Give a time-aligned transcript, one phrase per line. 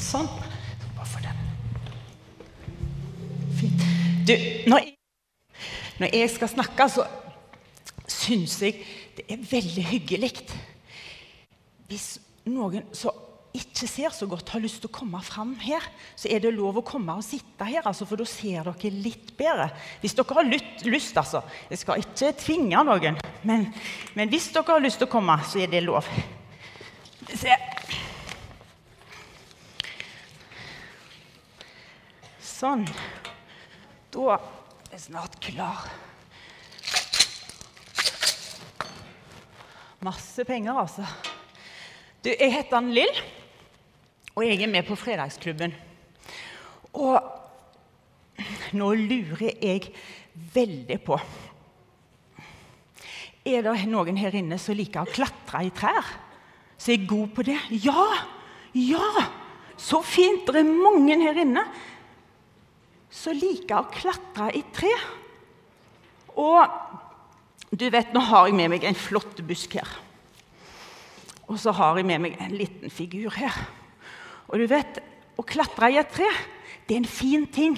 [0.00, 0.28] Sånn.
[0.96, 1.42] Bare for den.
[3.56, 3.84] Fint.
[4.26, 4.34] Du,
[4.70, 4.94] når jeg,
[6.02, 7.06] når jeg skal snakke, så
[8.10, 8.80] syns jeg
[9.16, 10.32] det er veldig hyggelig
[11.86, 12.16] hvis
[12.50, 13.14] noen som
[13.56, 15.84] ikke ser så godt, har lyst til å komme fram her,
[16.18, 19.30] så er det lov å komme og sitte her, altså, for da ser dere litt
[19.38, 19.70] bedre.
[20.02, 21.40] Hvis dere har lyst, lyst altså.
[21.70, 23.16] Jeg skal ikke tvinge noen,
[23.48, 23.68] men,
[24.18, 26.04] men hvis dere har lyst til å komme, så er det lov.
[27.32, 27.56] Se.
[32.56, 32.86] Sånn.
[34.14, 35.82] Da er jeg snart klar.
[40.06, 41.04] Masse penger, altså.
[42.24, 43.18] Du, jeg heter Ann Lill,
[44.32, 45.74] og jeg er med på Fredagsklubben.
[46.96, 47.18] Og
[48.78, 49.90] nå lurer jeg
[50.54, 51.16] veldig på
[53.46, 56.08] Er det noen her inne som liker å klatre i trær?
[56.80, 57.58] Som er god på det?
[57.84, 58.06] Ja!
[58.72, 59.26] Ja!
[59.76, 60.48] Så fint!
[60.48, 61.66] Det er mange her inne
[63.16, 64.92] som liker å klatre i tre.
[66.36, 69.88] Og du vet, nå har jeg med meg en flott busk her.
[71.46, 73.54] Og så har jeg med meg en liten figur her.
[74.50, 75.00] Og du vet,
[75.36, 76.28] å klatre i et tre,
[76.86, 77.76] det er en fin ting.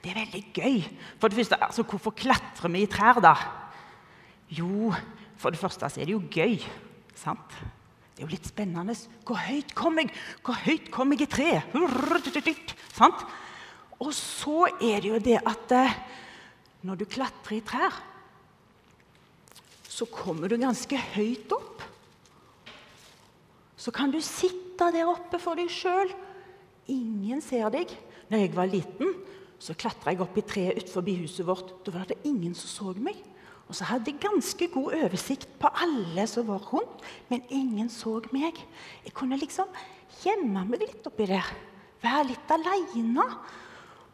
[0.00, 0.78] Det er veldig gøy.
[1.20, 3.34] For det første, altså, Hvorfor klatrer vi i trær, da?
[4.50, 4.92] Jo,
[5.38, 6.58] for det første så er det jo gøy.
[7.14, 7.58] sant?
[8.14, 8.96] Det er jo litt spennende.
[9.24, 10.10] Hvor høyt kom jeg
[10.44, 11.76] Hvor høyt kom jeg i treet?
[14.00, 15.98] Og så er det jo det at eh,
[16.88, 17.98] når du klatrer i trær,
[19.90, 21.82] så kommer du ganske høyt opp.
[23.80, 26.12] Så kan du sitte der oppe for deg sjøl.
[26.88, 27.92] Ingen ser deg.
[28.30, 29.12] Når jeg var liten,
[29.60, 31.74] så klatra jeg opp i treet utenfor huset vårt.
[31.84, 33.18] Da var det ingen som så meg.
[33.68, 38.16] Og så hadde jeg ganske god oversikt på alle som var rundt, men ingen så
[38.32, 38.56] meg.
[39.04, 39.68] Jeg kunne liksom
[40.24, 41.46] gjemme meg litt oppi der.
[42.02, 43.26] Være litt aleine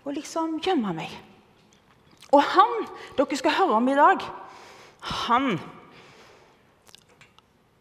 [0.06, 1.10] og liksom gjemme meg.
[2.30, 2.86] Og han
[3.18, 4.28] dere skal høre om i dag,
[5.26, 5.58] han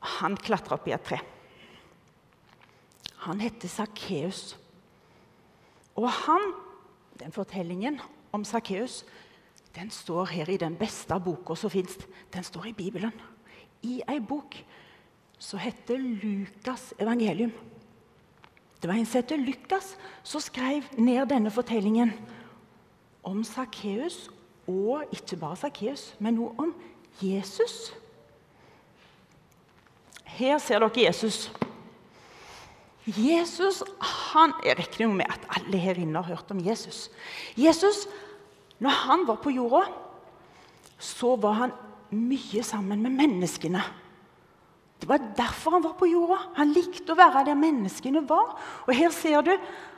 [0.05, 1.17] Han klatra opp i et tre.
[3.25, 4.53] Han heter Sakkeus.
[5.97, 6.53] Og han,
[7.17, 7.97] den fortellingen
[8.31, 9.01] om Sakkeus
[9.75, 11.97] den står her i den beste boka som fins.
[12.31, 13.11] Den står i Bibelen.
[13.83, 14.55] I ei bok
[15.39, 17.51] som heter Lukas evangelium.
[18.81, 22.13] Det var en som heter Lukas, som skrev ned denne fortellingen
[23.25, 24.29] om Sakkeus,
[24.67, 26.73] og ikke bare Sakkeus, men noe om
[27.21, 27.93] Jesus.
[30.35, 31.47] Her ser dere Jesus.
[33.05, 37.09] Jesus han, Jeg regner med at alle her inne har hørt om Jesus.
[37.57, 38.07] Jesus,
[38.79, 39.85] når han var på jorda,
[40.97, 41.75] så var han
[42.09, 43.83] mye sammen med menneskene.
[44.99, 46.37] Det var derfor han var på jorda.
[46.59, 48.55] Han likte å være der menneskene var.
[48.87, 49.53] Og her ser du,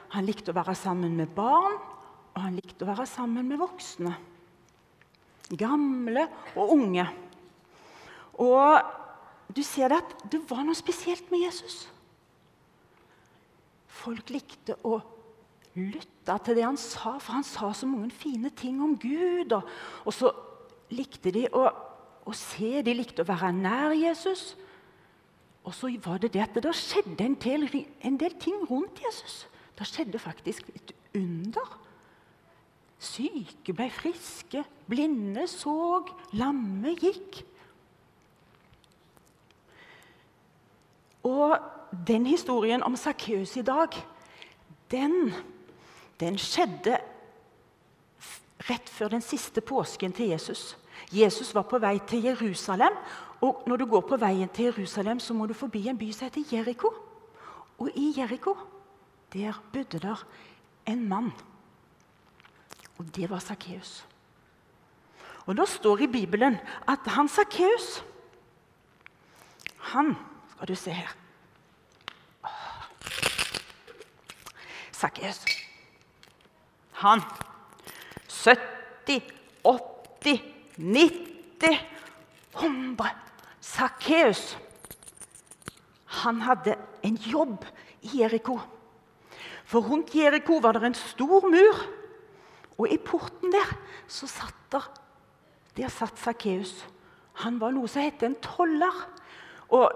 [0.07, 1.73] Han likte å være sammen med barn,
[2.31, 4.13] og han likte å være sammen med voksne.
[5.51, 6.23] Gamle
[6.55, 7.03] og unge.
[8.39, 11.89] Og du ser det at det var noe spesielt med Jesus.
[13.99, 14.99] Folk likte å
[15.77, 19.53] lytte til det han sa, for han sa så mange fine ting om Gud.
[19.57, 19.67] Og,
[20.05, 20.31] og så
[20.93, 21.65] likte de å,
[22.23, 24.53] å, se, de likte å være nær Jesus.
[25.67, 27.67] Og så var det det at det skjedde en del,
[28.01, 29.47] en del ting rundt Jesus.
[29.75, 31.73] Det skjedde faktisk et under.
[32.99, 36.05] Syke ble friske, blinde så,
[36.39, 37.41] lamme gikk.
[41.27, 41.59] Og
[42.07, 43.91] den historien om Sakkeus i dag,
[44.91, 45.33] den,
[46.19, 46.95] den skjedde
[48.69, 50.77] rett før den siste påsken til Jesus.
[51.11, 52.95] Jesus var på vei til Jerusalem,
[53.41, 56.27] og når du går på veien til Jerusalem, så må du forbi en by som
[56.27, 56.91] heter Jeriko.
[57.77, 58.57] Og i Jeriko
[59.33, 60.25] der bodde der
[60.85, 61.31] en mann.
[62.97, 64.07] Og det var Sakkeus.
[65.45, 66.57] Og da står i Bibelen
[66.87, 68.03] at han Sakkeus
[69.77, 70.15] Han
[70.55, 71.15] skal du se her
[74.91, 75.45] Sakkeus.
[76.91, 77.21] Han
[78.29, 79.21] 70,
[79.63, 81.77] 80, 90,
[82.53, 83.09] 100
[83.59, 84.57] Sakkeus
[86.23, 87.65] han hadde en jobb
[88.01, 88.57] i Jeriko.
[89.67, 91.81] For rundt Jeriko var det en stor mur.
[92.77, 93.73] Og i porten der
[94.07, 94.85] så satt der
[95.77, 96.87] Der satt Sakkeus.
[97.33, 98.95] Han var noe som het en toller.
[99.69, 99.91] Og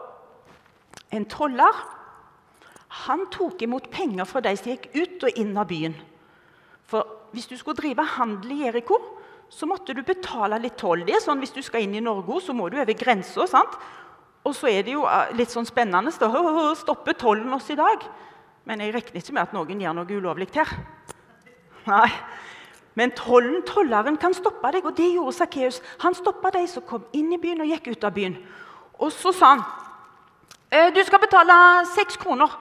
[1.12, 1.74] en toller
[3.08, 5.96] han tok imot penger fra de som gikk ut og inn av byen.
[6.86, 9.00] For hvis du skulle drive handel i Jeriko,
[9.52, 11.04] så måtte du betale litt toll.
[11.06, 13.44] Det er sånn Hvis du skal inn i Norge, så må du over grensa.
[14.42, 16.12] Og så er det jo eh, litt sånn spennende.
[16.12, 18.06] å stoppe tollen oss i dag?
[18.66, 20.72] Men jeg regner ikke med at noen gjør noe ulovlig her.
[21.90, 22.10] Nei.
[22.96, 25.80] Men tollen, tolleren kan stoppe deg, og det gjorde Sakkeus.
[26.04, 28.36] Han stoppa de som kom inn i byen og gikk ut av byen.
[29.00, 29.64] Og så sa han
[30.72, 31.54] «Eh, du skal betale
[31.92, 32.52] seks kroner,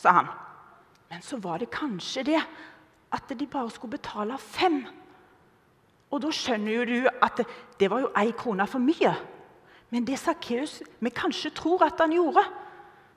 [0.00, 0.28] sa han.
[1.10, 2.40] Men så var det kanskje det
[3.12, 4.84] at de bare skulle betale fem.
[6.10, 7.42] Og da skjønner jo du at
[7.78, 9.12] det var jo ei krone for mye.
[9.90, 12.44] Men det Sakkeus vi kanskje tror at han gjorde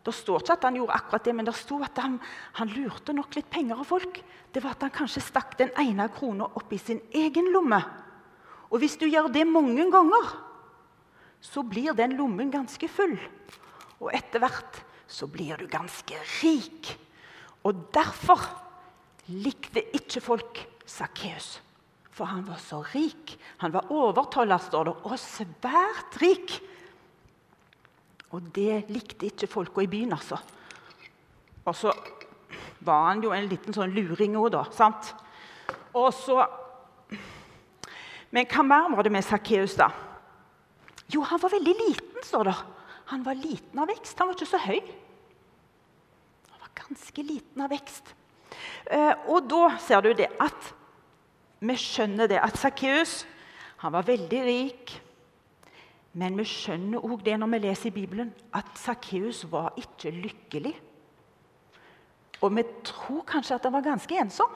[0.03, 2.17] Det står ikke at han gjorde akkurat det, men det sto at han,
[2.59, 4.17] han, lurte nok litt penger av folk.
[4.51, 7.79] Det var at han kanskje stakk den ene krona opp i sin egen lomme.
[8.67, 10.33] Og hvis du gjør det mange ganger,
[11.39, 13.15] så blir den lommen ganske full.
[14.03, 16.91] Og etter hvert så blir du ganske rik.
[17.63, 18.43] Og derfor
[19.31, 21.61] likte ikke folk Sakkeus.
[22.13, 23.35] For han var så rik.
[23.63, 26.57] Han var overtoller, står det, og svært rik.
[28.33, 30.37] Og det likte ikke folka i byen, altså.
[31.63, 31.93] Og så
[32.83, 34.63] var han jo en liten sånn luring òg, da.
[34.73, 35.13] sant?
[35.93, 36.43] Og så
[38.33, 39.91] Men hva mer var det med Sakkeus, da?
[41.13, 42.55] Jo, han var veldig liten, står det.
[43.11, 44.17] Han var liten av vekst.
[44.17, 44.79] Han var ikke så høy.
[46.49, 48.09] Han var ganske liten av vekst.
[48.89, 50.71] Eh, og da ser du det at
[51.63, 53.23] vi skjønner det at Sakkeus
[53.83, 54.93] var veldig rik.
[56.19, 60.73] Men vi skjønner òg det når vi leser i Bibelen, at Sakkeus var ikke lykkelig.
[62.43, 64.51] Og vi tror kanskje at han var ganske ensom,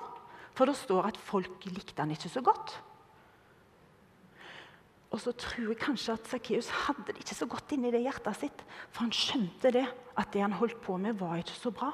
[0.57, 2.75] for det står at folk likte han ikke så godt.
[5.07, 8.41] Og så tror jeg kanskje at Sakkeus hadde det ikke så godt inni det hjertet
[8.41, 9.85] sitt, for han skjønte det,
[10.19, 11.93] at det han holdt på med, var ikke så bra.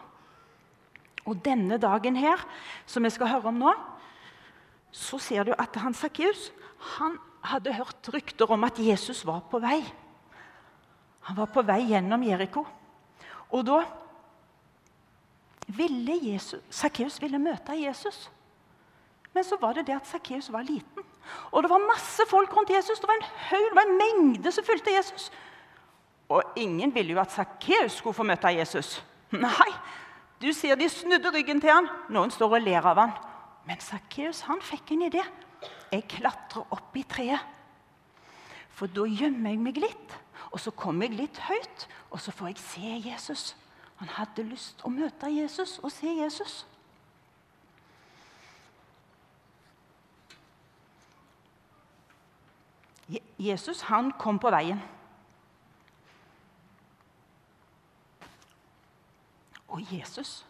[1.30, 2.42] Og denne dagen her,
[2.90, 3.72] som vi skal høre om nå,
[4.94, 6.52] så ser du at han Sakkeus
[7.50, 9.82] hadde hørt rykter om at Jesus var på vei.
[11.28, 12.66] Han var på vei gjennom Jeriko.
[13.54, 13.80] Og da
[15.74, 18.30] ville Sakkeus møte Jesus.
[19.34, 21.04] Men så var det det at Sakkeus var liten.
[21.52, 23.00] Og det var masse folk rundt Jesus.
[23.00, 25.32] Det var en høy, det var en mengde som fulgte Jesus.
[26.30, 29.00] Og ingen ville jo at Sakkeus skulle få møte Jesus.
[29.32, 29.72] Nei,
[30.42, 31.90] du ser de snudde ryggen til han.
[32.14, 33.16] Noen står og ler av han.
[33.66, 35.24] Men Sakkeus fikk en idé.
[35.92, 37.40] Jeg klatrer opp i treet.
[38.74, 40.16] For da gjemmer jeg meg litt,
[40.52, 43.56] og så kommer jeg litt høyt, og så får jeg se Jesus.
[44.02, 46.64] Han hadde lyst å møte Jesus og se Jesus.
[53.44, 54.82] Jesus han kom på veien.
[59.68, 60.46] Og Jesus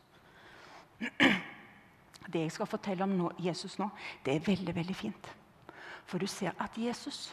[2.31, 3.89] det jeg skal fortelle om nå, Jesus nå,
[4.25, 5.31] det er veldig veldig fint.
[6.05, 7.31] For du ser at Jesus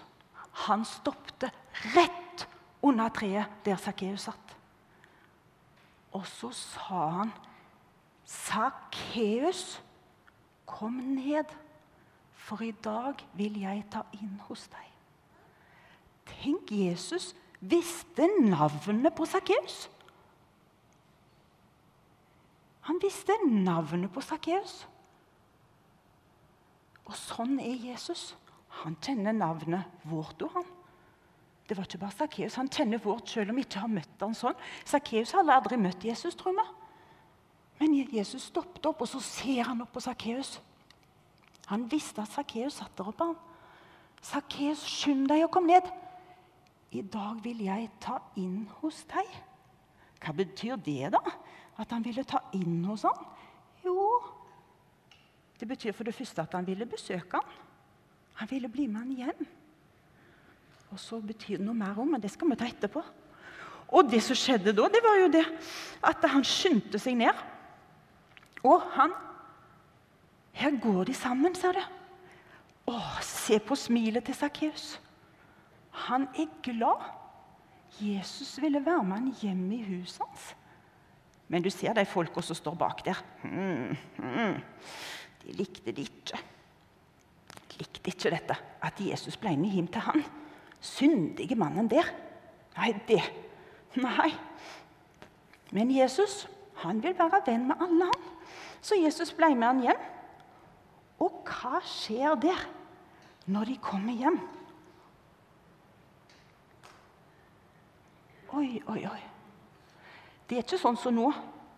[0.66, 1.50] han stoppte
[1.94, 2.46] rett
[2.82, 4.56] under treet der Sakkeus satt.
[6.12, 7.32] Og så sa han,
[8.24, 9.82] 'Sakkeus,
[10.66, 11.44] kom ned,
[12.34, 14.90] for i dag vil jeg ta inn hos deg.'
[16.26, 19.90] Tenk, Jesus visste navnet på Sakkeus.
[22.90, 24.80] Han visste navnet på Sakkeus.
[27.06, 28.32] Og sånn er Jesus.
[28.82, 30.66] Han kjenner navnet vårt og han.
[31.68, 32.56] Det var ikke bare Sakkeus.
[32.58, 34.58] Han kjenner vårt selv om vi ikke har møtt han sånn.
[34.82, 36.64] Sakkeus hadde aldri møtt Jesus, tror vi.
[37.78, 40.56] Men Jesus stoppet opp, og så ser han opp på Sakkeus.
[41.70, 43.28] Han visste at Sakkeus satt der oppe.
[44.18, 45.86] Sakkeus, skynd deg og kom ned.
[46.90, 49.30] I dag vil jeg ta inn hos deg.
[50.18, 51.22] Hva betyr det, da?
[51.80, 53.24] At han ville ta inn hos ham?
[53.84, 54.20] Jo,
[55.60, 57.56] det betyr for det første at han ville besøke ham.
[58.40, 59.48] Han ville bli med han hjem.
[60.90, 63.02] Og så betyr det noe mer om, men det skal vi ta etterpå.
[63.90, 65.44] Og det som skjedde da, det var jo det
[66.06, 67.44] at han skyndte seg ned.
[68.64, 69.16] Og han
[70.52, 71.82] Her går de sammen, ser du.
[72.90, 74.98] Å, se på smilet til Sakkeus.
[76.08, 77.06] Han er glad.
[78.00, 80.48] Jesus ville være med han hjem i huset hans.
[81.50, 83.18] Men du ser de folka som står bak der.
[83.42, 84.60] Mm, mm.
[85.42, 86.38] De likte det ikke.
[87.72, 90.22] De likte ikke dette, at Jesus ble med hjem til han.
[90.80, 92.06] Syndige mannen der.
[92.76, 93.22] Nei, det
[93.98, 94.30] Nei.
[95.74, 96.44] Men Jesus
[96.84, 98.28] han vil være venn med alle, han.
[98.80, 100.06] Så Jesus ble med han hjem.
[101.20, 102.62] Og hva skjer der
[103.50, 104.38] når de kommer hjem?
[108.56, 109.20] Oi, oi, oi.
[110.50, 111.28] Det er ikke sånn som nå.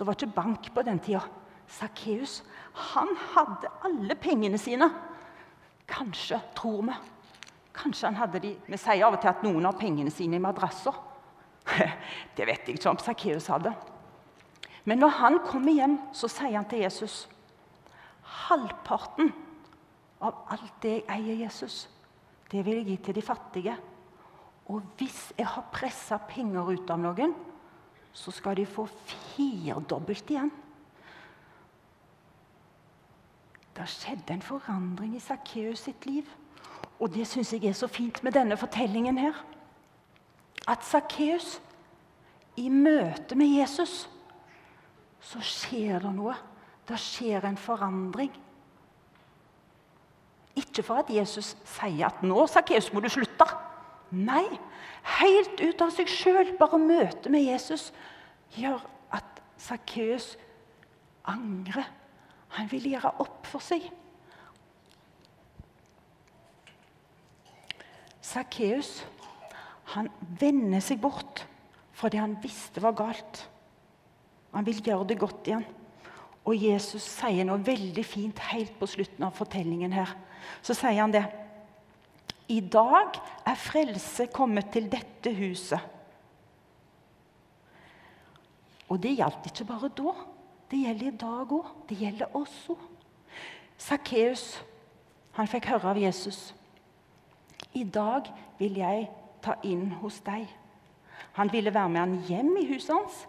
[0.00, 1.20] Det var ikke bank på den tida.
[1.68, 2.38] Sakkeus
[2.72, 4.88] hadde alle pengene sine.
[5.88, 6.94] Kanskje, tror vi.
[7.76, 10.42] Kanskje han hadde de Vi sier av og til at noen har pengene sine i
[10.42, 10.96] madrasser.
[12.36, 13.74] Det vet jeg ikke om Sakkeus hadde.
[14.88, 17.26] Men når han kommer hjem, så sier han til Jesus
[18.48, 19.28] Halvparten
[20.24, 21.88] av alt det jeg eier, Jesus,
[22.48, 23.74] det vil jeg gi til de fattige.
[24.72, 27.34] Og hvis jeg har pressa penger ut av noen,
[28.12, 30.52] så skal de få firdobbelt igjen.
[33.72, 36.28] Det skjedde en forandring i Sakkeus sitt liv.
[37.00, 39.38] Og det syns jeg er så fint med denne fortellingen her.
[40.68, 41.56] At Sakkeus,
[42.56, 44.10] i møte med Jesus,
[45.20, 46.36] så skjer det noe.
[46.88, 48.32] Det skjer en forandring.
[50.60, 53.71] Ikke for at Jesus sier at 'nå, Sakkeus, må du slutte'.
[54.12, 54.44] Nei,
[55.18, 57.88] helt ut av seg sjøl, bare møtet med Jesus,
[58.52, 58.82] gjør
[59.16, 60.34] at Sakkeus
[61.28, 61.88] angrer.
[62.58, 63.86] Han vil gjøre opp for seg.
[68.22, 69.00] Sakkeus
[70.40, 71.46] vender seg bort
[71.96, 73.46] fra det han visste var galt.
[74.52, 75.64] Han vil gjøre det godt igjen.
[76.44, 79.92] Og Jesus sier noe veldig fint helt på slutten av fortellingen.
[79.92, 80.12] her.
[80.62, 81.24] Så sier han det.
[82.48, 85.80] I dag er frelse kommet til dette huset.
[88.92, 90.12] Og det gjaldt ikke bare da.
[90.70, 91.70] Det gjelder i dag òg.
[91.88, 92.76] Det gjelder også.
[93.78, 94.44] Sakkeus
[95.32, 96.52] fikk høre av Jesus.
[97.72, 99.06] I dag vil jeg
[99.42, 100.44] ta inn hos deg.
[101.38, 103.22] Han ville være med han hjem i huset hans.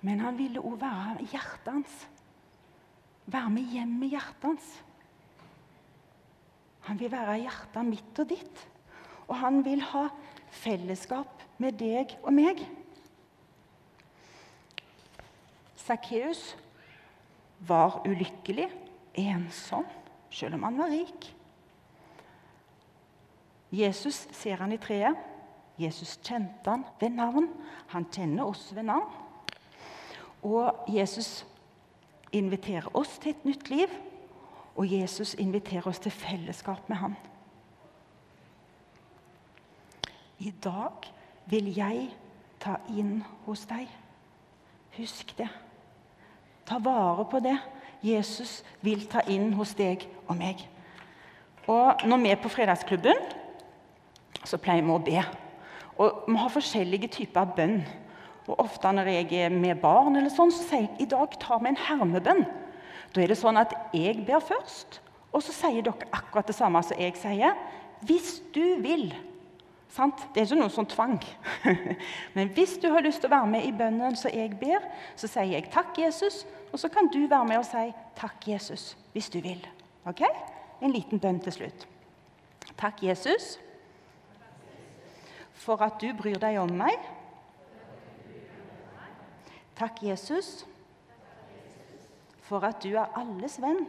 [0.00, 1.98] Men han ville òg være hjertet hans.
[3.26, 4.70] Være med hjem i hjertet hans.
[6.88, 8.62] Han vil være hjertet mitt og ditt.
[9.28, 10.08] Og han vil ha
[10.52, 12.62] fellesskap med deg og meg.
[15.82, 16.52] Sakkeus
[17.66, 18.68] var ulykkelig,
[19.18, 19.86] ensom,
[20.30, 21.28] selv om han var rik.
[23.72, 25.16] Jesus ser han i treet.
[25.80, 27.48] Jesus kjente han ved navn.
[27.94, 29.08] Han kjenner oss ved navn.
[30.42, 31.46] Og Jesus
[32.34, 33.92] inviterer oss til et nytt liv,
[34.76, 37.16] og Jesus inviterer oss til fellesskap med ham.
[40.38, 41.12] I dag
[41.46, 42.08] vil jeg
[42.60, 43.90] ta inn hos deg.
[44.96, 45.48] Husk det.
[46.66, 47.56] Ta vare på det.
[48.02, 50.64] Jesus vil ta inn hos deg og meg.
[51.70, 53.18] Og når vi er på fredagsklubben,
[54.42, 55.22] så pleier vi å be.
[56.02, 57.82] Og Vi har forskjellige typer bønn.
[58.48, 61.62] Og Ofte når jeg er med barn, eller sånn, så sier jeg i dag tar
[61.62, 62.42] vi en hermebønn.
[63.12, 65.00] Da er det sånn at jeg ber først,
[65.32, 67.56] og så sier dere akkurat det samme som jeg sier.
[68.02, 69.12] Hvis du vil.
[69.92, 70.24] Sant?
[70.32, 71.18] Det er ikke noe sånn tvang.
[72.36, 74.84] Men hvis du har lyst til å være med i bønnen som jeg ber,
[75.16, 78.96] så sier jeg 'Takk, Jesus', og så kan du være med og si 'Takk, Jesus',
[79.12, 79.60] hvis du vil.
[80.06, 80.24] Ok?
[80.80, 81.86] En liten bønn til slutt.
[82.78, 83.58] Takk, Jesus,
[85.52, 86.98] for at du bryr deg om meg.
[89.76, 90.66] Takk, Jesus,
[92.52, 93.86] for at du er alles venn.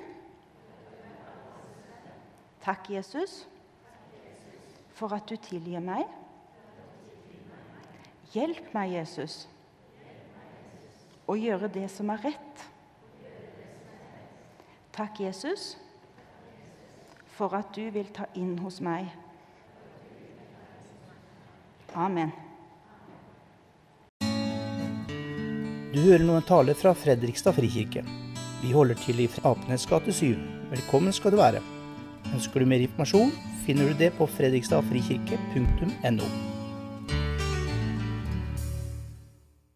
[2.64, 3.42] Takk, Jesus,
[4.96, 6.08] for at du tilgir meg.
[8.32, 9.42] Hjelp meg, Jesus,
[11.28, 12.64] å gjøre det som er rett.
[14.96, 15.74] Takk, Jesus,
[17.36, 19.12] for at du vil ta inn hos meg.
[22.00, 22.32] Amen.
[25.92, 28.08] Du hører nå en tale fra Fredrikstad frikirke.
[28.64, 30.38] Vi holder til i Apenes gate 7.
[30.72, 31.60] Velkommen skal du være.
[32.32, 33.34] Ønsker du mer informasjon,
[33.66, 36.53] finner du det på fredrikstadfrikirke.no.